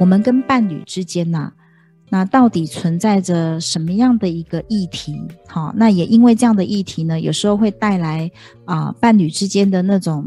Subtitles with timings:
[0.00, 1.52] 我们跟伴侣之间呢、
[2.08, 5.14] 那到底存在着什么样的一个议题？
[5.46, 8.30] 好，那也因为这样的议题呢，有时候会带来
[8.64, 10.24] 啊、伴侣之间的那种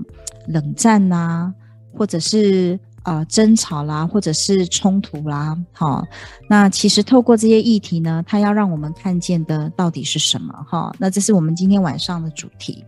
[0.48, 1.52] 冷战呐、
[1.92, 5.58] 或者是啊、呃、争吵啦，或者是冲突啦。
[5.72, 6.06] 好，
[6.48, 10.54] 那其实透过这些议题呢，它要让我们看见的到底是什么？
[10.70, 12.86] 哈，那这是我们今天晚上的主题。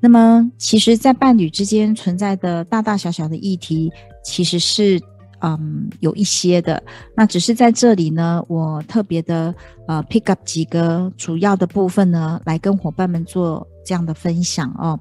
[0.00, 3.90] 那么，其实，在伴侣之间存在的大大小小的议题，
[4.22, 5.00] 其实是。
[5.46, 6.82] 嗯，有一些的，
[7.14, 9.54] 那只是在这里呢，我特别的
[9.86, 14.98] 呃 pick up 几个主要的部分呢，来跟伙伴们做这样的分享哦。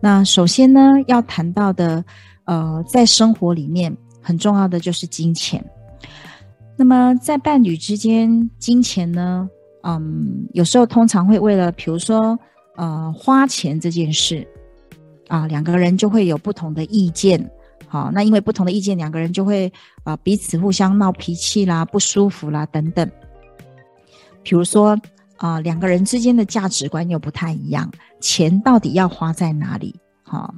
[0.00, 2.04] 那首先呢，要谈到的
[2.46, 5.64] 呃，在生活里面很重要的就是金钱。
[6.76, 9.48] 那么在伴侣之间，金钱呢，
[9.84, 12.36] 嗯，有时候通常会为了，比如说
[12.74, 14.44] 呃，花钱这件事
[15.28, 17.48] 啊，两个人就会有不同的意见。
[17.96, 19.72] 好，那因为不同的意见，两个人就会
[20.04, 23.10] 啊、彼此互相闹脾气啦、不舒服啦等等。
[24.42, 24.94] 比如说
[25.38, 29.98] 啊、两个人之间的价值观又不太一样，钱到底要花在哪里？
[30.22, 30.54] 好，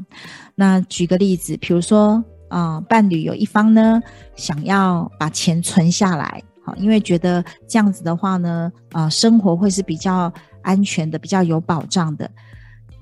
[0.56, 4.02] 那举个例子，比如说啊、伴侣有一方呢
[4.34, 12.28] 想要把钱存下来，好，因为觉得这样子的话呢，啊、生活会是比较安全的、比较有保障的。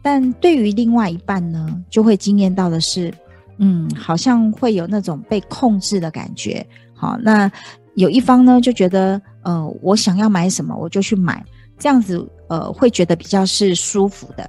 [0.03, 3.11] 但对于另外一半呢，就会惊艳到的是。
[3.59, 6.67] 嗯，好像会有那种被控制的感觉。
[6.95, 7.51] 好，那
[7.95, 11.45] 有一方呢就觉得，呃，我想要买什么我就去买，
[11.79, 14.49] 这样子，呃，会觉得比较是舒服的。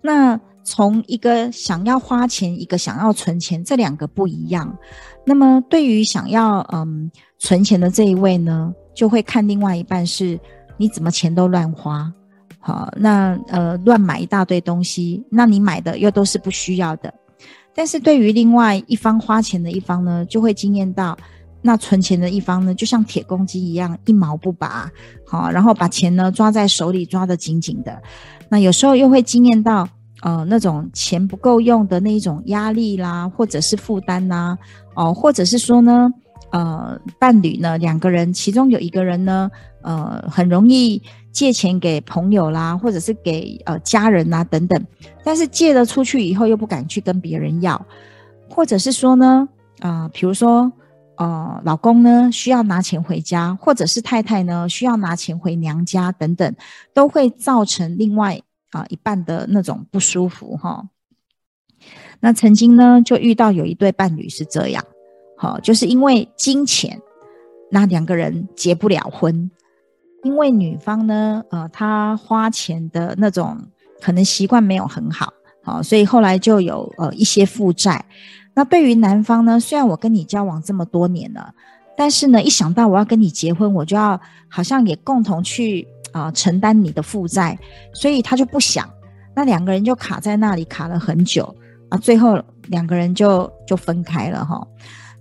[0.00, 4.76] 那从一个想要花钱，一个想要存钱，这两个不一样。
[5.24, 10.38] 那么对于想要嗯存钱的这一位呢，就会看另外一半是
[10.76, 12.12] 你怎么钱都乱花，
[12.58, 17.12] 好，那呃乱买一大堆东西，那你买的又都是不需要的。
[17.76, 21.16] 但是对于另外一方花钱的一方呢，就会惊艳到，
[21.60, 24.90] 那存钱的一方呢，就像铁公鸡一样一毛不拔，
[25.26, 28.02] 好，然后把钱呢抓在手里抓得紧紧的。
[28.48, 29.86] 那有时候又会惊艳到，
[30.22, 34.56] 呃，那种钱不够用的那一种压力啦，或者是负担呐，
[34.94, 36.10] 哦，或者是说呢，
[36.50, 39.50] 呃，伴侣呢两个人其中有一个人呢，
[39.82, 41.02] 呃，很容易。
[41.36, 44.86] 借钱给朋友啦，或者是给呃家人啦等等，
[45.22, 47.86] 但是借了出去以后又不敢去跟别人要，
[48.48, 49.46] 或者是说呢，
[49.80, 50.72] 啊、比如说
[51.16, 56.56] 呃，老公呢需要拿钱回家，或者是太太呢需要拿钱回娘家等等，
[56.94, 58.40] 都会造成另外
[58.70, 60.88] 啊、一半的那种不舒服哈。
[62.20, 64.82] 那曾经呢就遇到有一对伴侣是这样，
[65.36, 67.00] 好，就是因为金钱，
[67.70, 69.50] 那两个人结不了婚。
[70.22, 73.56] 因为女方呢，呃，她花钱的那种
[74.00, 75.32] 可能习惯没有很好，
[75.62, 78.04] 好，所以后来就有呃一些负债。
[78.54, 81.54] 那对于男方呢，虽然我跟你交往这么多年了，
[81.96, 84.18] 但是呢，一想到我要跟你结婚，我就要
[84.48, 87.56] 好像也共同去啊、呃、承担你的负债，
[87.92, 88.88] 所以他就不想。
[89.34, 91.54] 那两个人就卡在那里卡了很久
[91.90, 94.66] 啊，最后两个人就就分开了哈。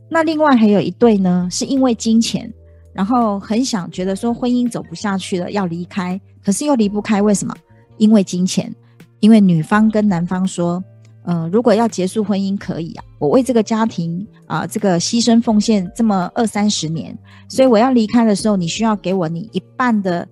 [0.10, 2.52] 那另外还有一对呢，是因为金钱。
[2.94, 7.54] 然后很想觉得说婚姻走不下去了，要离开，可是又离不开，为什么？
[7.98, 8.74] 因为金钱。
[9.20, 10.82] 因为女方跟男方说，
[11.24, 17.18] 呃，如果要结束婚姻可以啊，我为这个家庭啊、这个牺牲奉献这么二三十年，
[17.50, 20.28] 所以我要离开的时候，你需要给我你一半的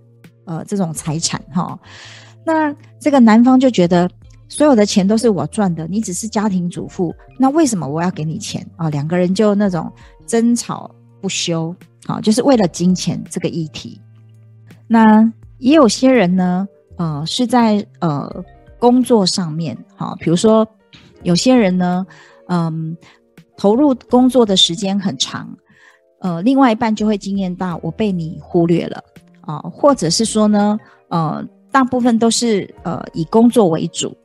[0.46, 1.78] 呃这种财产哈、
[2.46, 4.10] 那这个男方就觉得
[4.54, 9.92] 所有的钱都是我赚的，你只是家庭主妇，那为什么我要给你钱啊、两个人就那种
[10.28, 11.76] 争吵不休。
[12.06, 14.00] 好，就是为了金钱这个议题。
[14.88, 15.28] 那
[15.58, 16.68] 也有些人呢，
[16.98, 18.44] 呃，是在呃
[18.78, 20.68] 工作上面，好，比如说
[21.24, 22.06] 有些人呢，
[22.48, 22.96] 嗯，
[23.58, 25.50] 投入工作的时间很长，
[26.20, 29.04] 呃，另外一半就会经验到我被你忽略了
[29.42, 30.78] 啊，或者是说呢，
[31.08, 34.16] 呃，大部分都是呃以工作为主。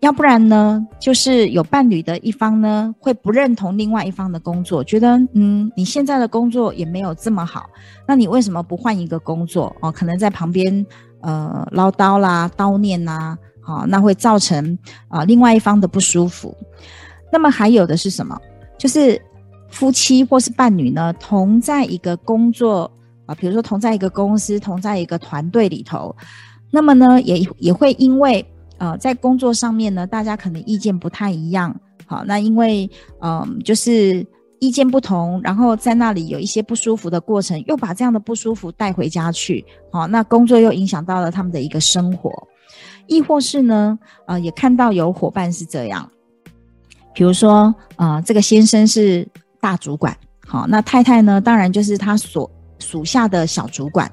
[0.00, 7.68] 要不然呢，就是有伴侣的一方呢，会不认同另外一方的工作，觉得嗯，你现在的工作也没有这么好，
[8.06, 9.90] 那你为什么不换一个工作哦？
[9.90, 10.86] 可能在旁边
[11.20, 14.78] 呃唠叨啦、叨念呐，好，那会造成
[15.08, 16.56] 啊、另外一方的不舒服。
[17.32, 18.40] 那么还有的是什么？
[18.78, 19.20] 就是
[19.68, 22.88] 夫妻或是伴侣呢，同在一个工作
[23.26, 26.14] 啊，比如说同在一个公司、同在一个团队里头，
[26.70, 28.46] 那么呢，也也会因为
[28.78, 32.90] 呃在工作上面呢，大家可能意见不太一样，好，那因为
[33.20, 34.26] 嗯、就是。
[34.60, 42.32] 意见不同，然后在那里有一些不舒服的过程，又把这样的不舒服带回家去，好，那工作又影响到了他们的一个生活，
[43.06, 43.96] 亦或是呢，
[44.26, 46.10] 呃，也看到有伙伴是这样，
[47.14, 49.24] 比如说，呃，这个先生是
[49.60, 50.12] 大主管，
[50.44, 54.10] 好，那太太呢，当然就是他所属下的小主管。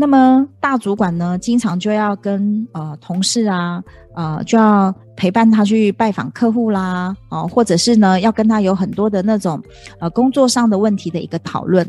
[0.00, 9.62] 那么大主管呢，经常就要跟呃同事啊，呃就要陪伴他去拜访客户啦，哦、或者是呢要跟他有很多的那种
[9.98, 11.86] 呃工作上的问题的一个讨论，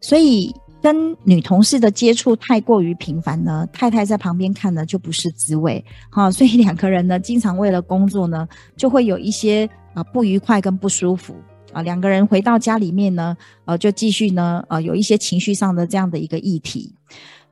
[0.00, 8.46] 所以跟女同事的接触太过于频繁呢，太太在旁边看呢就不是滋味，好、呃，所以两个人呢经常为了工作呢
[8.76, 11.34] 就会有一些啊、不愉快跟不舒服。
[11.72, 16.94] 啊、两个人回到家里面呢，呃就继续呢呃有一些情绪上的这样的一个议题。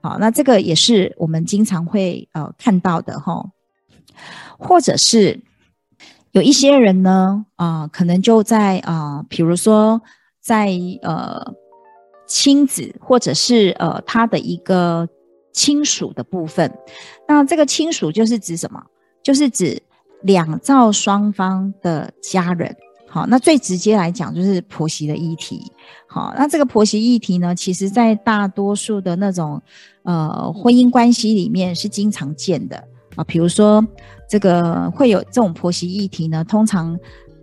[0.07, 3.45] 好，那这个也是我们经常会呃看到的哈，
[4.57, 5.43] 或者是
[6.31, 10.01] 有一些人呢啊、可能就在啊、比如说
[10.41, 10.71] 在
[11.03, 11.55] 呃
[12.29, 15.09] 亲子或者是呃他的一个
[15.53, 16.73] 亲属的部分，
[17.27, 18.81] 那这个亲属就是指什么？
[19.25, 19.83] 就是指
[20.23, 22.77] 两造双方的家人。
[23.09, 25.73] 好，那最直接来讲就是婆媳的议题。
[26.17, 29.61] 好，那这个婆媳议题呢，其实在大多数的那种
[30.03, 32.83] 呃婚姻关系里面是经常见的
[33.17, 33.25] 啊。
[33.25, 33.87] 比如说
[34.27, 36.99] 这个会有这种婆媳议题呢，通常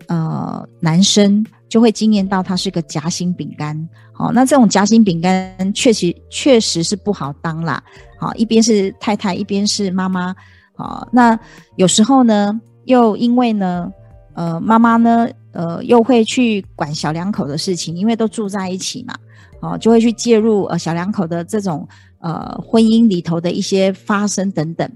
[0.07, 3.87] 呃男生就会经验到他是个夹心饼干。
[4.11, 7.79] 好，那这种夹心饼干确实确实是不好当啦。
[8.17, 10.35] 好，一边是太太，一边是妈妈。
[10.75, 11.39] 好，那
[11.75, 13.93] 有时候呢，又因为呢，
[14.33, 15.27] 呃，妈妈呢。
[15.55, 19.13] 呃，又会去管小两口的事情，因为都住在一起嘛，
[19.61, 21.87] 哦，就会去介入呃小两口的这种
[22.21, 24.91] 呃婚姻里头的一些发生等等。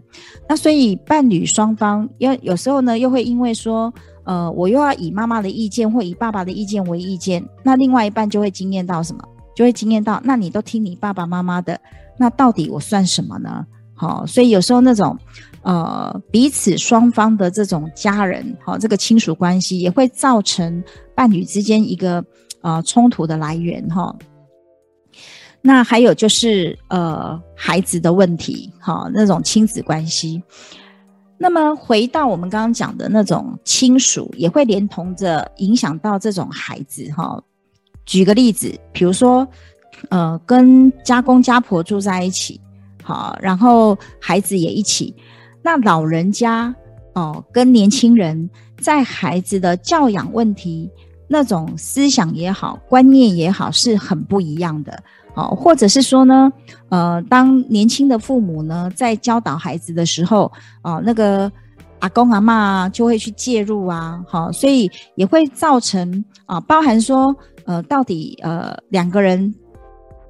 [0.50, 3.94] 那所以伴侣双方，因为有时候呢，又会因为说，
[4.24, 9.24] 呃，我又要以妈妈的意见或以爸爸的意见为意见，那另外一半就会惊艳到什么？
[9.56, 11.80] 就会惊艳到，那你都听你爸爸妈妈的，
[12.18, 13.63] 那到底我算什么呢？
[13.94, 15.16] 好，所以有时候那种。
[15.68, 20.81] 呃，彼此双方的这种家人，哈、这个亲属关系也会造成
[21.14, 22.24] 伴侣之间一个
[22.62, 24.16] 呃冲突的来源哈、
[25.62, 30.42] 那还有就是呃孩子的问题，哈、那种亲子关系。
[31.38, 37.44] 那么回到我们刚刚讲的那种亲属，也会连同着影响到这种孩子哈、
[38.06, 39.46] 举个例子，比如说
[40.08, 42.58] 呃跟家公家婆住在一起，
[43.04, 45.14] 好，然后孩子也一起。
[45.68, 46.74] 那老人家
[47.14, 48.50] 哦，跟年轻人
[48.80, 50.90] 在孩子的教养问题，
[51.28, 55.04] 那种思想也好，观念也好，是很不一样的
[55.34, 55.54] 哦。
[55.54, 56.50] 或者是说呢，
[56.88, 60.50] 呃，当年轻的父母呢，在教导孩子的时候，
[60.84, 61.52] 哦，那个
[62.00, 67.36] 阿公阿嬷就会去介入啊，好，所以也会造成啊，包含说，
[67.66, 69.54] 呃，到底呃两个人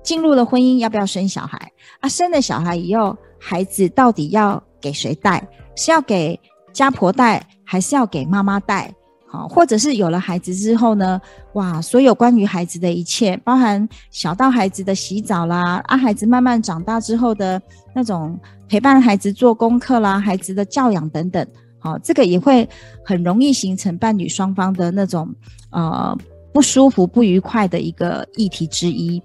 [0.01, 2.09] 进入了婚姻，要不要生小孩啊？
[2.09, 5.47] 生了小孩以后，孩子到底要给谁带？
[5.75, 6.39] 是要给
[6.73, 8.93] 家婆带，还是要给妈妈带？
[9.29, 11.19] 好，或者是有了孩子之后呢？
[11.53, 17.61] 哇，所有关于孩子的一切，包含小到孩子的洗澡啦，啊，孩子慢慢长大之后的
[17.93, 21.45] 那种陪伴孩子做功课啦，孩子的教养等等，
[21.77, 22.67] 好，这个也会
[23.03, 25.27] 很容易形成伴侣双方的那种
[25.71, 26.17] 呃
[26.53, 29.21] 不舒服、不愉快的一个议题之一。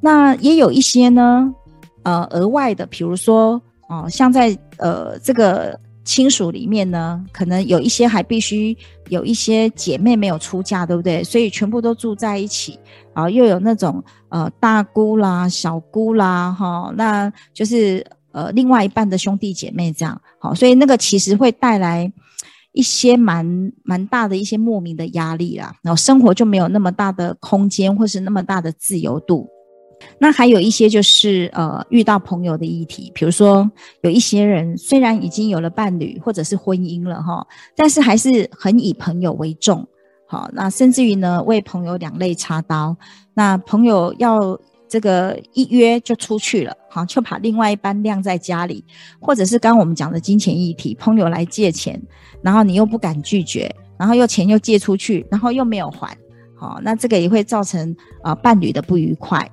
[0.00, 1.54] 那也有一些呢，
[2.02, 3.60] 呃，额外的，比如说。
[3.92, 8.74] 哦，像在呃这个亲属里面呢，可能有一些还必须
[9.08, 11.22] 有一些姐妹没有出嫁，对不对？
[11.22, 12.78] 所以全部都住在一起
[13.12, 20.18] 啊，又有那种呃大姑啦、小姑啦，哈、哦，那就是呃另外一半的兄弟姐妹这样。
[20.38, 22.10] 好、哦，所以那个其实会带来
[22.72, 29.46] 一些蛮蛮大的一些莫名的压力啦，然后生活就没有那么大的空间，或是那么大的自由度。
[30.18, 33.70] 那还有一些就是呃遇到朋友的议题，比如说
[34.02, 39.86] 有一些人虽然已经有了伴侣或者是婚姻了哈，但是还是很以朋友为重，
[40.26, 42.96] 好，那甚至于呢为朋友两肋插刀，
[43.34, 48.84] 那朋友要这个一约就出去了，好，就把另外一半晾在家里，
[49.20, 52.00] 或者是刚我们讲的金钱议题，朋友来借钱，
[52.42, 56.16] 然后你又不敢拒绝，然后又钱又借出去，然后又没有还，
[56.54, 57.90] 好，那这个也会造成
[58.22, 59.50] 啊、呃、伴侣的不愉快。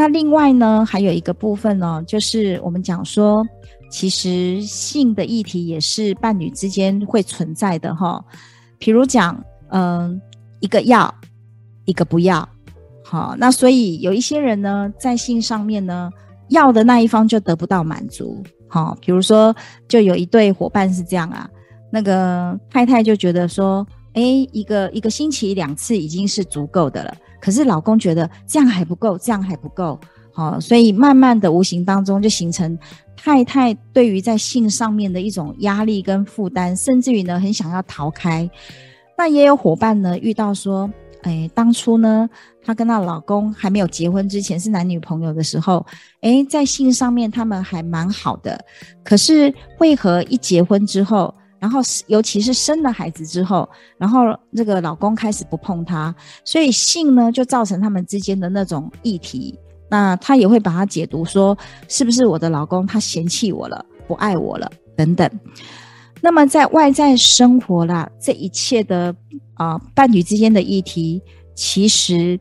[0.00, 3.46] 那另外呢，还有一个部分呢，就是我们讲说，
[3.90, 8.24] 其实性的议题也是伴侣之间会存在的哈。
[8.78, 9.38] 比如讲，
[9.68, 10.18] 嗯，
[10.60, 11.14] 一个要，
[11.84, 12.48] 一个不要，
[13.04, 16.10] 好，那所以有一些人呢，在性上面呢，
[16.48, 19.54] 要的那一方就得不到满足，好，比如说，
[19.86, 21.46] 就有一对伙伴是这样啊，
[21.90, 29.98] 那个太太就觉得说，哎，一个一个星期两次已经是足够的了，可是老公觉得这样还不够，这样还不够，
[30.32, 32.78] 好，所以慢慢的无形当中就形成
[33.16, 38.48] 太太对于在性上面的一种压力跟负担，甚至于呢，很想要逃开。
[39.16, 40.90] 那也有伙伴呢，遇到说，
[41.22, 42.28] 哎，当初呢，
[42.64, 45.84] 她跟她老公还没有结婚之前是男女朋友的时候，
[46.22, 48.58] 哎，在性上面他们还蛮好的。
[49.04, 56.12] 可是为何一结婚之后，然后尤其是生了孩子之后，然后这个老公开始不碰她，
[56.44, 59.56] 所以性呢就造成他们之间的那种议题。
[59.88, 65.30] 那她也会把它解读说，是不是我的老公他嫌弃我了，不爱我了等等。
[66.22, 69.14] 那么在外在生活啦，这一切的
[69.54, 71.20] 啊、伴侣之间的议题，
[71.54, 72.38] 其实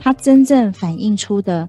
[0.00, 1.68] 它真正反映出的，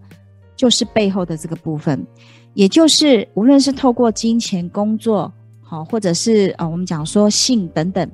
[0.56, 2.06] 就是背后的这个部分，
[2.54, 5.32] 也就是无论是透过金钱、工作，
[5.68, 8.10] 好，或者是、呃、我们讲说性等等，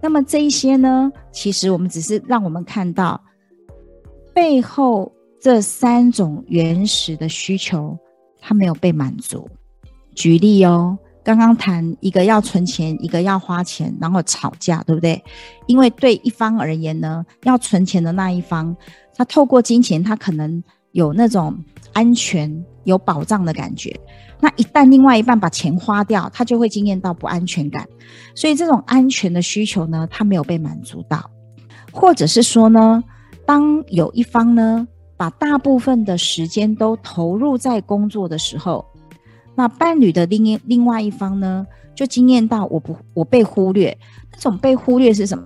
[0.00, 3.22] 那么这一些呢，其实我们只是让我们看到
[4.32, 7.96] 背后这三种原始的需求，
[8.40, 9.46] 它没有被满足。
[10.14, 10.98] 举例哦。
[11.22, 15.20] 刚刚谈一个要存钱，一个要花钱，然后吵架，对不对？
[15.66, 18.76] 因为对一方而言呢，要存钱的那一方，
[19.12, 20.62] 他透过金钱，他可能
[20.92, 21.58] 有那种
[21.92, 23.94] 安全、有保障的感觉。
[24.40, 27.86] 那一旦另外一半把钱花掉，他就会经验到不安全感。
[28.34, 31.30] 所以这种安全的需求呢，他没有被满足到，
[31.92, 33.04] 或者是说呢，
[33.44, 38.84] 当有一方呢，把大部分的时间都投入在工作的时候。
[39.54, 43.96] 那伴侣的另一另外一方呢，就经验到我不我被忽略，
[44.32, 45.44] 那种被忽略是什么？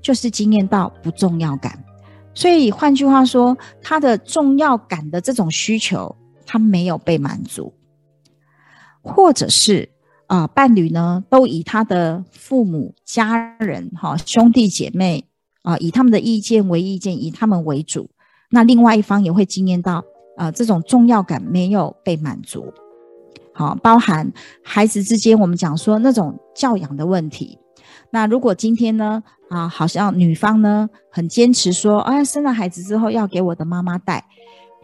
[0.00, 1.84] 就是经验到不重要感。
[2.32, 6.16] 所以换句话说，他的重要感的这种需求，
[6.50, 7.72] 他没有被满足，
[9.02, 9.88] 或者是
[10.26, 15.24] 啊、伴侣呢都以他的父母、家人、哈兄弟姐妹
[15.62, 18.10] 啊、以他们的意见为意见，以他们为主。
[18.50, 19.98] 那另外一方也会经验到
[20.36, 22.72] 啊、呃，这种重要感没有被满足。
[23.52, 24.32] 好，包含
[24.64, 27.58] 孩子之间，我们讲说那种教养的问题。
[28.10, 34.24] 那如果今天呢，啊，好像女方呢很坚持说，啊，生了孩子之后要给我的妈妈带，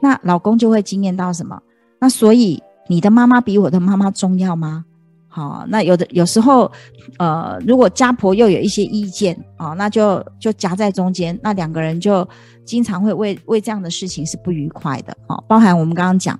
[0.00, 1.60] 那老公就会惊艳到什么？
[2.00, 4.84] 那所以你的妈妈比我的妈妈重要吗？
[5.28, 6.70] 好，那有的有时候，
[7.18, 12.26] 呃，如果家婆又有一些意见啊，那就就夹在中间，那两个人就
[12.64, 15.16] 经常会为为这样的事情是不愉快的。
[15.26, 16.38] 好，包含我们刚刚讲，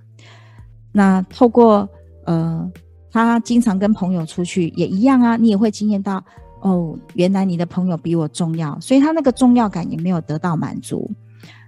[0.92, 1.88] 那透过。
[2.28, 2.68] 呃，
[3.12, 6.20] 他经常跟朋友出去也一样啊，你也会惊艳到
[6.60, 11.08] 哦，原来你的朋友比我重要，所以他那个重要感也没有得到满足。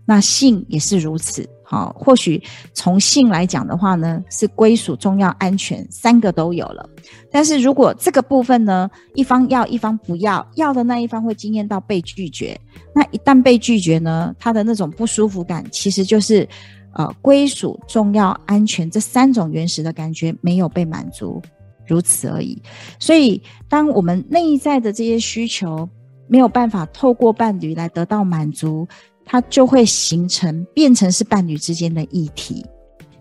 [0.05, 6.89] 那性也是如此，好，或许从性来讲的话呢，是归属、重要、安全三个都有了。
[7.31, 12.59] 但是如果这个部分呢，一方要，一方不要，要的那一方会惊艳到被拒绝，
[12.95, 16.49] 那一旦被拒绝呢，他的那种不舒服感其实就是。
[16.95, 21.41] 呃，归属、重要、安全这三种原始的感觉没有被满足，
[21.87, 22.61] 如此而已。
[22.99, 25.89] 所以，当我们内在的这些需求
[26.27, 28.89] 没有办法透过伴侣来得到满足，
[29.31, 32.65] 它就会形成变成是伴侣之间的议题。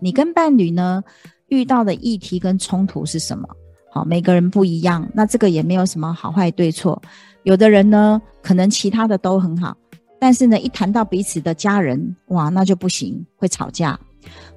[0.00, 1.04] 你跟伴侣呢
[1.48, 3.46] 遇到的议题跟冲突是什么？
[3.90, 7.00] 好，每个人不一样，那这个也没有什么好坏对错。
[7.42, 9.76] 有的人呢，可能其他的都很好。
[10.18, 13.98] 但是呢，一谈到彼此的家人，哇，那就不行，会吵架。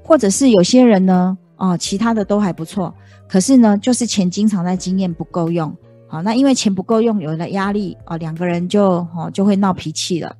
[0.01, 2.93] 或者是有些人呢，哦，其他的都还不错，
[3.27, 5.75] 可是呢，就是钱经常在经验不够用。
[6.07, 10.35] 好，那因为钱不够用，有了压力，哦，两个人就哦就会闹脾气了。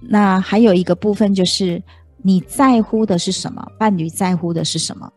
[0.00, 1.82] 那还有一个部分就是
[2.22, 3.64] 你在乎的是什么？
[3.78, 5.10] 伴侣在乎的是什么？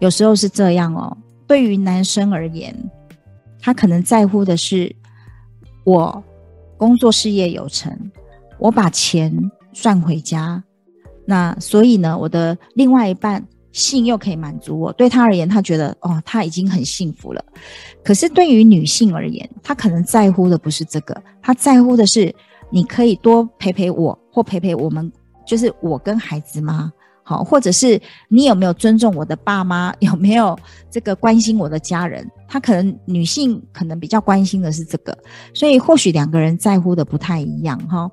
[0.00, 1.16] 有时候是这样哦。
[1.46, 2.74] 对于男生而言，
[3.60, 4.94] 他可能在乎的是
[5.84, 6.22] 我
[6.76, 7.96] 工作事业有成。
[8.58, 9.32] 我把钱
[9.72, 10.62] 赚回家，
[11.24, 14.92] 那所以呢，我的另外一半性又可以满足我。
[14.94, 17.44] 对他而言，他觉得哦，他已经很幸福了。
[18.02, 22.34] 可是对于女性而言，她可能在乎的不是这个，她在乎的是
[22.70, 25.10] 你可以多陪陪我，或陪陪我们，
[25.46, 26.92] 就是我跟孩子吗？
[27.22, 29.92] 好，或者是你有没有尊重我的爸妈？
[30.00, 30.58] 有没有
[30.90, 32.26] 这个关心我的家人？
[32.48, 35.16] 他可能女性可能比较关心的是这个，
[35.52, 38.10] 所以或许两个人在乎的不太一样哈。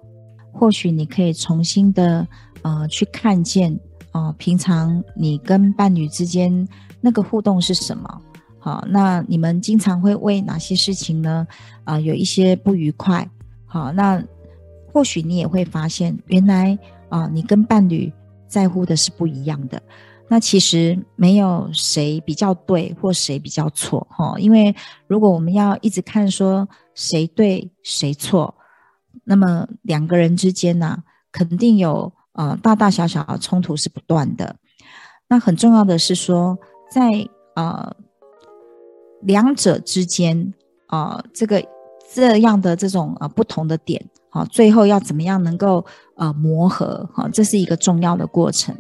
[0.52, 2.28] 或许你可以重新的
[2.62, 3.78] 呃去看见
[4.12, 6.68] 哦，平常你跟伴侣之间
[7.00, 8.22] 那个互动是什么？
[8.60, 11.48] 好，那你们经常会为哪些事情呢？
[11.86, 13.26] 啊、有一些不愉快。
[13.66, 14.22] 好，那
[14.96, 18.12] 或许你也会发现，原来啊、你跟伴侣
[18.48, 19.82] 在乎的是不一样的。
[20.30, 24.74] 那其实没有谁比较对或谁比较错，哈，因为
[25.06, 28.56] 如果我们要一直看说谁对谁错，
[29.26, 34.56] 那么两个人之间呢、肯定有呃大大小小的冲突是不断的。
[35.28, 36.58] 那很重要的是说，
[36.90, 37.94] 在呃
[39.24, 40.54] 两者之间
[40.88, 41.62] 啊、这个
[42.14, 44.04] 这样的这种呃不同的点。
[44.30, 45.86] 好，最后要怎么样能够
[46.18, 47.08] 呃磨合？
[47.14, 48.76] 哈，这是一个重要的过程。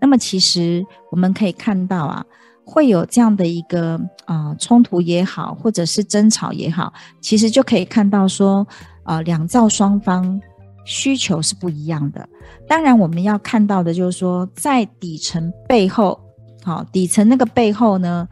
[0.00, 2.24] 那么其实我们可以看到啊，
[2.64, 8.64] 会有这样的一个啊、呃、冲突也好，或者是争吵也好，其实就可以看到说，
[9.02, 10.40] 呃，两造双方
[10.84, 12.28] 需求是不一样的。
[12.68, 16.20] 当然，我们要看到的就是说，在底层背后，
[16.62, 18.28] 好，底层那个背后呢，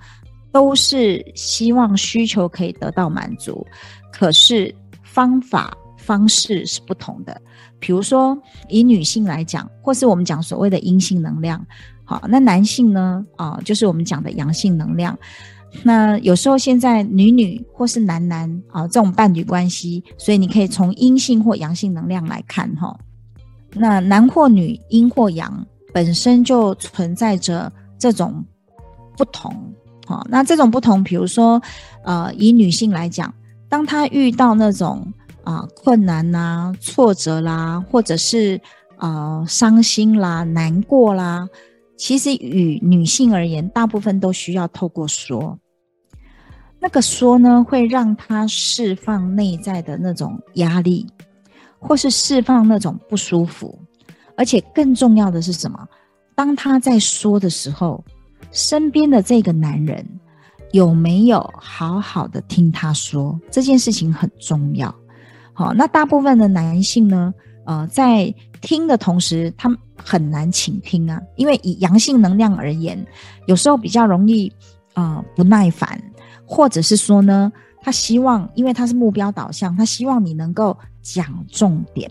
[0.52, 3.66] 都是希望需求可以得到满足，
[4.12, 5.76] 可是方法。
[6.02, 7.40] 方式是不同的，
[7.78, 8.36] 比如说
[8.68, 11.64] 以女性来讲，或是我们讲所谓的阴性能量，
[12.04, 13.24] 好，那男性呢？
[13.36, 15.16] 啊，就是我们讲的阳性能量。
[15.84, 22.98] 那有时候现在女女或是男男啊，这种伴侣关系，所以你可以从阴性或阳性能量来看哈。
[23.74, 28.42] 那男或女，阴或阳，本身就存在着这种
[29.18, 29.54] 不同。
[30.10, 31.62] 好，那这种不同，比如说
[32.02, 33.32] 呃，以女性来讲，
[33.68, 35.06] 当她遇到那种
[35.44, 38.60] 啊，困难呐、挫折啦，或者是
[38.98, 41.48] 呃伤心啦、难过啦，
[41.96, 45.56] 其实与女性而言，大部分都需要透过说。
[46.80, 51.06] 那个说呢，会让她释放内在的那种压力，
[51.78, 53.78] 或是释放那种不舒服。
[54.36, 55.86] 而且更重要的是什么？
[56.34, 58.02] 当她在说的时候，
[58.50, 60.04] 身边的这个男人
[60.72, 63.38] 有没有好好的听他说？
[63.50, 64.94] 这件事情很重要。
[65.52, 67.34] 好，那大部分的男性呢，
[67.64, 73.04] 呃，在听的同时，他很难倾听啊，因为以阳性能量而言，
[73.46, 74.52] 有时候比较容易，
[74.94, 76.00] 呃，不耐烦，
[76.46, 82.10] 或者是说呢，他希望，因为他是目标导向，他希望你能够讲重点，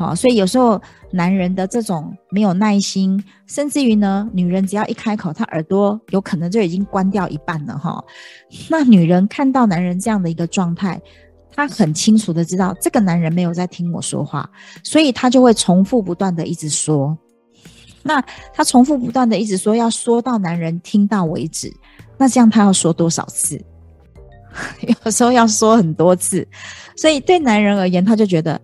[0.00, 0.80] 好，所以有时候
[1.12, 8.02] 男人的这种没有耐心，甚至于呢，女人只要一开口，他耳朵有可能就已经关掉一半了哈，
[8.70, 10.98] 那女人看到男人这样的一个状态。
[11.52, 14.48] 她很清楚的知道这个男人没有在听我说话，
[14.82, 17.18] 所以他就会重复不断的一直说。
[18.02, 21.70] 那他重复不断的一直说，要说到男人听到为止。
[22.16, 23.60] 那这样他要说多少次？
[25.04, 26.46] 有时候要说很多次。
[26.96, 28.58] 所以对男人而言，他就觉得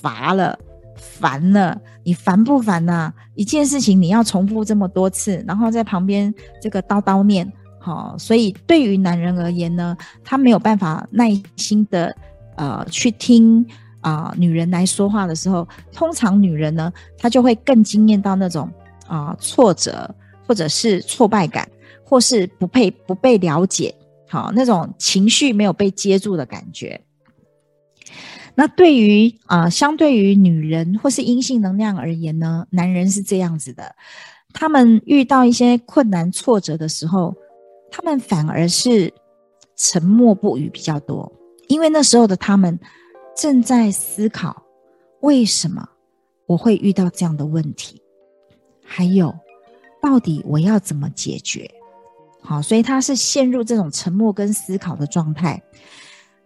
[0.00, 0.58] 乏了、
[0.96, 1.80] 烦了。
[2.04, 3.14] 你烦不烦呐、啊？
[3.34, 7.50] 一件事情你要重复这么多次，然后在旁边这个叨叨念。
[7.80, 12.14] 好，所以对于男人而言呢，他没有办法耐心的
[12.56, 13.64] 呃去听
[14.00, 18.70] 啊、女人来说话的时候，通常女人呢，她就会更惊艳到那种
[19.08, 20.08] 啊、挫折，
[20.46, 21.68] 或者是挫败感，
[22.04, 23.92] 或是不配不被了解，
[24.28, 27.00] 好，那种情绪没有被接住的感觉。
[28.56, 33.94] 那对于啊、相对于女人或是阴性能量而言呢，男人是这样子的，
[34.52, 37.34] 他们遇到一些困难挫折的时候。
[37.88, 39.10] 他们反而是
[39.76, 41.32] 沉默不语比较多，
[41.68, 42.78] 因为那时候的他们
[43.34, 44.62] 正在思考
[45.20, 45.88] 为什么
[46.46, 48.02] 我会遇到这样的问题，
[48.84, 49.34] 还有
[50.02, 51.70] 到底我要怎么解决。
[52.42, 55.62] 好，所以他是陷入这种沉默跟思考的状态。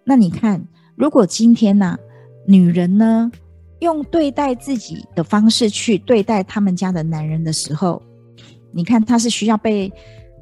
[0.05, 0.62] 那你看，
[1.01, 1.97] 如果今天呢、
[2.47, 3.33] 女人呢
[3.79, 8.03] 用对待自己的方式去对待他们家的男人的时候，
[8.71, 9.91] 你看他是需要被。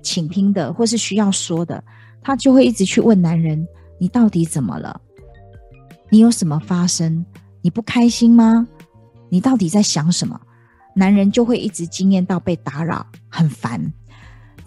[0.01, 1.83] 倾听的，或是需要说的，
[2.23, 3.66] 他就会一直去问男人
[3.99, 4.99] ：“你到底怎么了？
[6.09, 7.27] 你有什么发生？
[7.62, 8.66] 你不开心吗？
[9.29, 10.40] 你到底在想什么？”
[10.94, 13.92] 男人就会一直经验到被打扰，很烦。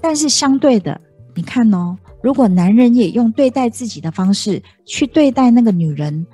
[0.01, 0.99] 但是相对的，
[1.33, 6.25] 你看哦，如果男人也用对待自己的方式去对待那个女人，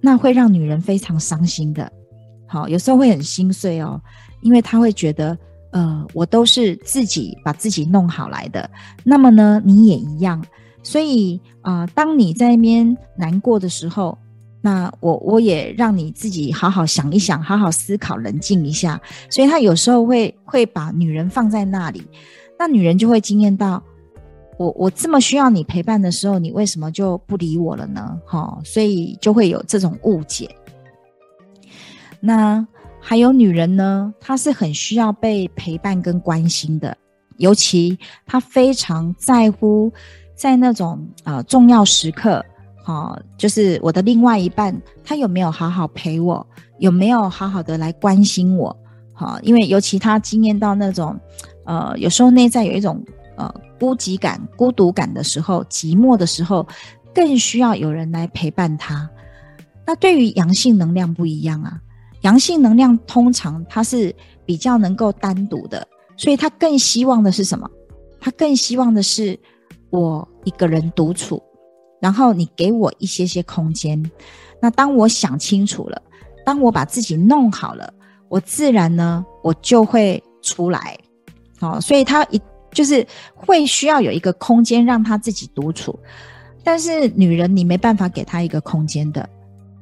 [0.00, 1.90] 那会让女人非常伤心的。
[2.46, 4.00] 好，有时候会很心碎哦，
[4.42, 5.36] 因为他会觉得。
[5.70, 8.68] 呃，我都是自己把自己弄好来的。
[9.04, 10.42] 那么呢，你也一样。
[10.82, 14.16] 所以啊，当你在那边难过的时候，
[14.62, 18.98] 那我我也让你自己好好想一想，好好思考，冷静一下。
[19.28, 22.02] 所以他有时候会会把女人放在那里，
[22.58, 23.82] 那女人就会惊艳到，
[24.58, 28.20] 我我这么需要你陪伴的时候，你为什么就不理我了呢？
[28.26, 30.54] 哈，所以就会有这种误解。
[32.20, 32.66] 那。
[33.00, 36.94] 还有女人呢，她是很需要被陪伴跟关心的，
[37.38, 39.90] 尤其她非常在乎
[40.34, 42.44] 在那种呃重要时刻，
[42.84, 46.46] 哈、就是我的另外一半，他有没有好好陪我，
[46.78, 48.76] 有没有好好的来关心我，
[49.14, 51.18] 哈、因为尤其他经验到那种，
[51.64, 53.02] 呃，有时候内在有一种
[53.38, 56.66] 呃孤寂感、孤独感的时候，寂寞的时候，
[57.14, 59.08] 更需要有人来陪伴他。
[59.86, 61.80] 那对于阳性能量不一样啊。
[62.22, 64.12] 阳性能量通常它是
[64.44, 67.70] 比较能够单独的，所以他更希望的是什么？
[68.20, 69.38] 他更希望的是
[69.90, 71.40] 我一个人独处，
[72.00, 74.02] 然后你给我一些些空间。
[74.60, 76.02] 那当我想清楚了，
[76.44, 77.94] 当我把自己弄好了，
[78.28, 80.98] 我自然呢，我就会出来。
[81.60, 82.40] 哦，所以他一
[82.72, 85.98] 就是会需要有一个空间让他自己独处，
[86.62, 89.28] 但是女人你没办法给他一个空间的。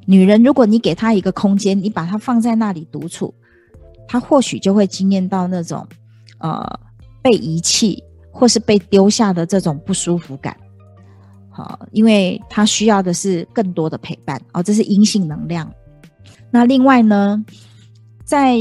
[0.09, 3.35] 女人，如果你给她一个空间，你把她放在那里独处，
[4.07, 5.85] 她或许就会经验到那种，
[6.38, 6.64] 呃，
[7.20, 10.57] 被遗弃或是被丢下的这种不舒服感。
[11.51, 15.68] 好，因为她需要的是更多的陪伴哦，这是阴性能量。
[16.53, 17.44] 那另外呢，
[18.25, 18.59] 在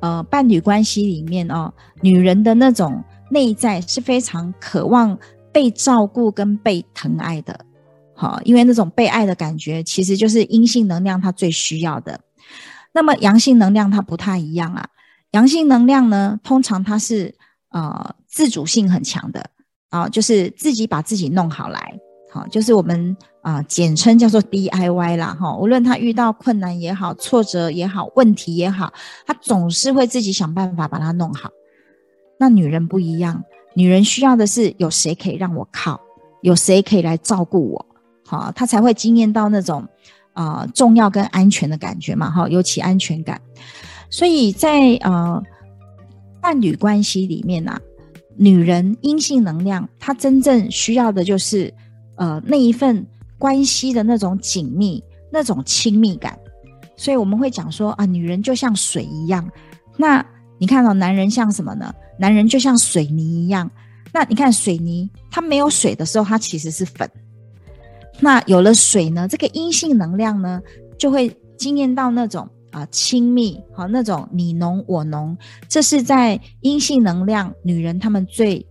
[0.00, 5.18] 呃伴侣关系里面哦，女人的那种内在是非常渴望
[5.52, 7.64] 被照顾跟被疼爱的。
[8.14, 12.18] 好，因为那种被爱的感觉，其实就是阴性能量它最需要的。
[12.92, 14.86] 那么阳性能量它不太一样啊。
[15.32, 17.34] 阳性能量呢，通常它是
[17.70, 19.44] 呃自主性很强的
[19.90, 21.80] 啊、就是自己把自己弄好来。
[22.32, 25.36] 好，就是我们啊、简称叫做 DIY 啦。
[25.38, 28.92] 哈，无论他遇到困难也好、挫折也好、问题也好，
[29.26, 31.50] 他总是会自己想办法把它弄好。
[32.38, 33.42] 那女人不一样，
[33.74, 36.00] 女人需要的是有谁可以让我靠，
[36.42, 37.86] 有谁可以来照顾我。
[38.24, 39.86] 好，她才会经验到那种
[40.32, 43.40] 啊、呃、重要跟安全的感觉嘛，哈，尤其安全感。
[44.10, 45.42] 所以在呃
[46.40, 47.80] 伴侣关系里面呐、啊，
[48.36, 51.72] 女人阴性能量，她真正需要的就是
[52.16, 53.06] 呃那一份
[53.38, 56.38] 关系的那种紧密、那种亲密感。
[56.96, 59.46] 所以我们会讲说啊，女人就像水一样。
[59.96, 60.24] 那
[60.58, 61.94] 你看到、哦、男人像什么呢？
[62.18, 63.70] 男人就像水泥一样。
[64.12, 67.10] 那你看水泥，它没有水的时候，它其实是粉。
[68.20, 70.60] 那有了水呢，这个阴性能量呢，
[70.98, 75.36] 就会惊艳到那种啊、亲密，好那种你侬我侬，
[75.68, 78.66] 这是在阴性能量女人她们最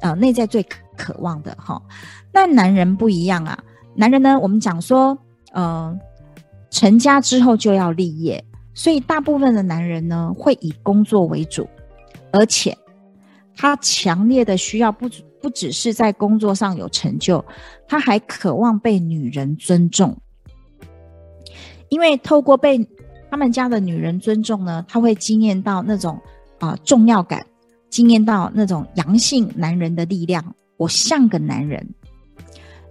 [0.00, 0.64] 呃内在最
[0.96, 1.82] 渴望的哈。
[2.32, 3.58] 那男人不一样啊，
[3.96, 5.18] 男人呢，我们讲说，
[5.52, 5.98] 呃，
[6.70, 8.44] 成家之后就要立业，
[8.78, 11.68] 所以大部分的男人呢会以工作为主，
[12.30, 12.78] 而且
[13.56, 15.10] 他强烈的需要不。
[15.40, 17.44] 不只是在工作上有成就，
[17.86, 20.20] 他还渴望被女人尊重。
[21.88, 22.84] 因为透过被
[23.30, 26.18] 他们家的女人尊重呢，他会经验到那种
[26.58, 27.46] 啊、重要感，
[27.88, 30.44] 经验到那种阳性男人的力量。
[30.76, 31.88] 我像个男人，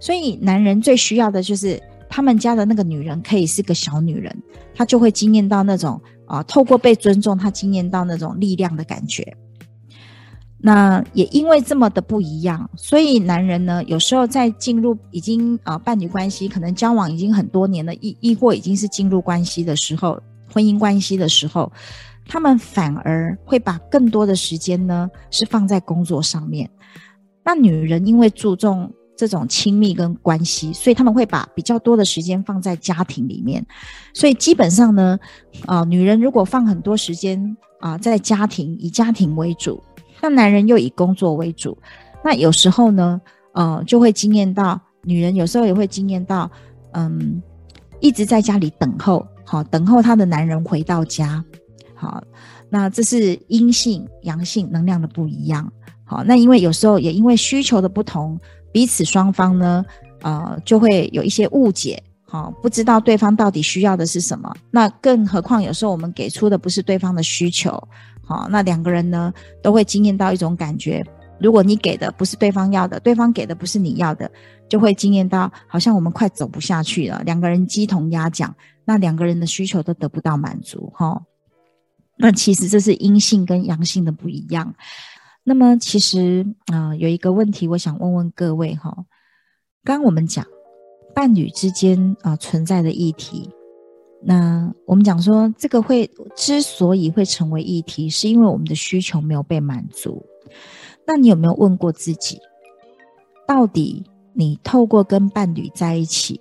[0.00, 4.34] 所以男人最需要的就是他们家的那个女人可以是个小女人，
[4.74, 9.36] 她就会惊艳到那种啊、透过被尊重，她惊艳到那种力量的感觉。
[10.60, 20.20] 那也因为这么的不一样，所以男人呢，有时候在进入已经啊、伴侣关系，可能交往已经很多年了，亦亦或已经是进入关系的时候，
[20.52, 21.70] 婚姻关系的时候，
[22.26, 26.68] 他们反而会把更多的时间呢是放在工作上面。
[27.44, 33.66] 那女人因为注重这种亲密跟关系，所以他们会把比较多的时间放在家庭里面。
[34.14, 35.18] 所以基本上呢，
[35.66, 39.82] 啊、女人如果放很多时间啊、在家庭，以家庭为主。
[40.22, 41.76] 那男人又以工作为主，
[42.24, 43.20] 那有时候呢，
[43.54, 46.48] 呃，就会经验到女人有时候也会经验到，
[46.92, 47.42] 嗯，
[48.00, 51.44] 一直在家里等候，好，等候她的男人回到家，
[51.94, 52.22] 好，
[52.68, 55.72] 那这是阴性阳性能量的不一样，
[56.04, 58.36] 好，那因为有时候也因为需求的不同，
[58.72, 59.84] 彼此双方呢，
[60.22, 67.70] 呃，就会有一些误解，好，不知道对方到底需要的是什么，那更何况有时候我们给出的不是对方的需求。
[68.24, 71.02] 好，那两个人呢，都会经验到一种感觉，
[71.40, 74.30] 如果你给的不是对方要的，对方给的不是你要的，
[74.68, 77.22] 就会经验到好像我们快走不下去了。
[77.24, 78.54] 两个人鸡同鸭讲，
[78.84, 80.92] 那两个人的需求都得不到满足。
[80.94, 81.22] 哈，
[82.18, 84.74] 那其实这是阴性跟阳性的不一样。
[85.48, 88.94] 那么其实啊、有一个问题，我想问问各位哈，
[89.82, 90.44] 刚刚我们讲
[91.14, 93.48] 伴侣之间啊、存在的议题。
[94.22, 100.22] 那我们讲说，这个会之所以会成为议题，是因为我们的需求没有被满足。
[101.06, 102.38] 那你有没有问过自己，
[103.46, 106.38] 到底你透过跟伴侣在一起，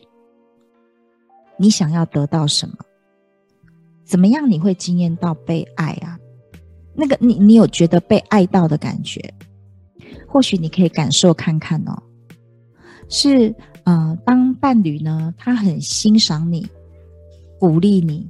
[1.55, 2.75] 你想要得到什么？
[4.03, 6.19] 怎么样你会惊艳到被爱啊？
[6.99, 9.21] 那个你你有觉得被爱到的感觉？
[10.27, 11.95] 或许你可以感受看看哦。
[13.07, 16.67] 是呃，当伴侣呢，他很欣赏你，
[17.59, 18.27] 鼓励你，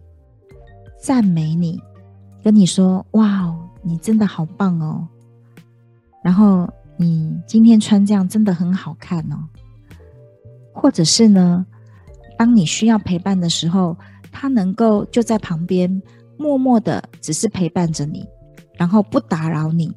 [1.02, 1.82] 赞美你，
[2.44, 5.08] 跟你说：“哇，你真的好棒哦！”
[6.22, 9.38] 然后你今天穿这样真的很好看哦。
[10.74, 11.66] 或者是呢，
[12.38, 13.98] 当你需要陪伴的时候，
[14.32, 16.02] 他能够就在旁边
[16.38, 18.28] 默默的只是陪伴着你。
[18.78, 19.92] 然后不打扰你，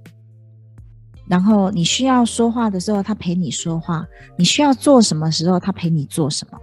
[1.29, 4.05] 然后你需要说话的时候，他陪你说话；
[4.37, 6.59] 你需要做什么时候，他陪你做什么。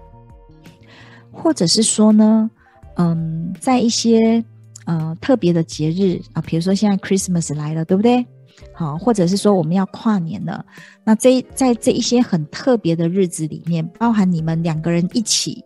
[1.32, 2.50] 或者是说呢，
[2.96, 4.44] 嗯，在一些
[4.86, 8.26] 呃特别的节日啊，比如说现在 Christmas 来了，对不对？
[8.74, 10.66] 好，或者是说我们要跨年了，
[11.04, 15.64] 那这在这一些很特别的日子里面，包含你们两个人一起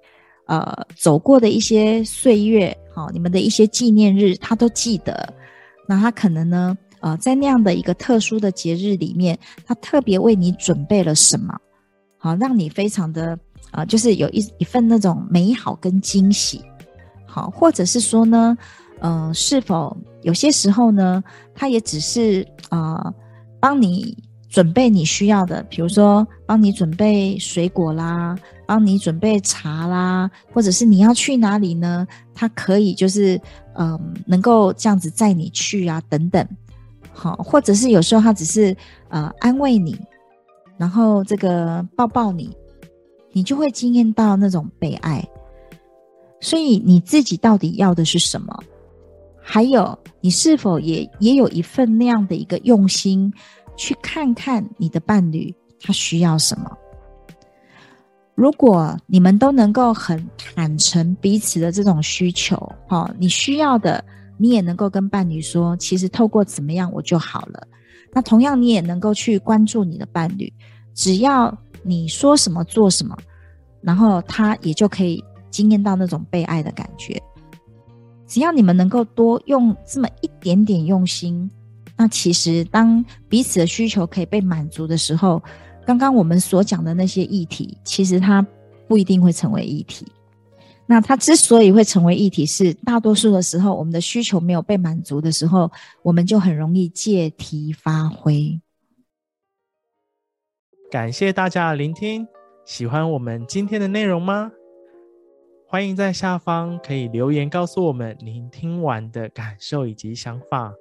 [0.48, 5.34] 呃走过的一些岁月，好，你们的一些纪念日，他都记得。
[5.88, 11.58] 那他可能呢，呃，在那样的一个特殊的节日里面，他特别为你准备了什么，
[12.18, 13.34] 好，让你非常的
[13.72, 16.64] 啊、呃，就是有一一份那种美好跟惊喜，
[17.26, 18.58] 好，或者是说呢，
[19.00, 21.22] 嗯、是否有些时候呢，
[21.54, 23.14] 他也只是啊、
[23.60, 24.16] 帮你
[24.48, 32.08] 准备你需要的，比如说帮你准备水果啦，帮你准备茶啦，或者是你要去哪里呢？
[32.34, 33.42] 他可以就是。
[33.76, 36.48] 嗯，能够这样子载你去啊，等等，
[37.14, 38.76] 好，或者是有时候他只是
[39.10, 39.98] 呃安慰你，
[40.78, 42.56] 然后这个抱抱你，
[43.32, 45.26] 你就会惊艳到那种被爱。
[46.40, 48.64] 所以你自己到底要的是什么？
[49.42, 53.32] 还有，你是否也也有一份那样的一个用心，
[53.76, 56.72] 去看看你的伴侣他需要什么？
[58.42, 64.04] 如果你们都能够很坦诚彼此的这种需求，哈，你需要的，
[64.36, 67.68] 你也能够跟伴侣说，其实透过怎么样我就好了。
[68.12, 70.52] 那同样，你也能够去关注你的伴侣，
[70.96, 73.16] 只要你说什么做什么，
[73.80, 77.22] 然后他也就可以经验到那种被爱的感觉。
[78.26, 81.48] 只要你们能够多用这么一点点用心，
[81.96, 85.40] 那其实当彼此的需求可以被满足的时候。
[85.86, 88.46] 刚刚我们所讲的那些议题，其实它
[88.88, 90.06] 不一定会成为议题。
[90.86, 95.72] 那它之所以会成为议题，是大多数的时候，我们的需求没有被满足的时候，
[96.04, 98.60] 我们就很容易借题发挥。
[100.90, 102.28] 感谢大家的聆听，
[102.66, 104.52] 喜欢我们今天的内容吗？
[105.66, 110.74] 欢迎在下方可以留言告诉我们您听完的感受以及想法。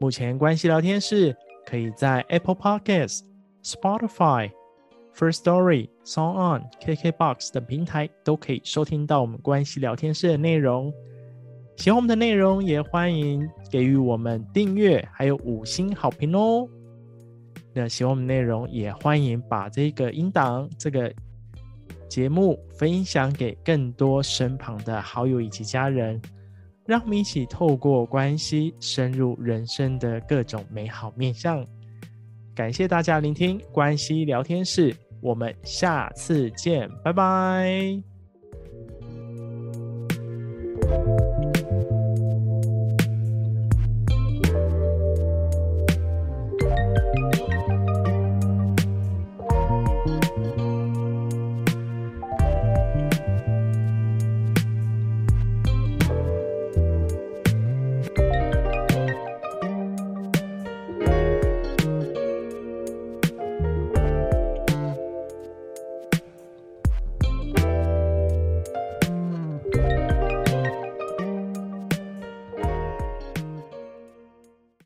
[0.00, 3.20] 目前关系聊天室可以在 Apple Podcast。
[3.68, 4.50] Spotify、
[5.14, 10.90] First Story、Song On、KKBox 等平台都可以收听到我们关系聊天室的内容。
[11.76, 16.66] 喜欢我们的内容，也欢迎给予我们订阅，还有五星好评哦。
[17.74, 21.12] 那喜欢我们内容，也欢迎把这个音档、这个
[22.08, 26.20] 节目分享给更多身旁的好友以及家人，
[26.86, 31.64] 让我们一起透过关系深入人生的各种美好面向。
[32.58, 34.92] 感谢大家聆听关西聊天室，
[35.22, 38.17] 我们下次见，拜拜。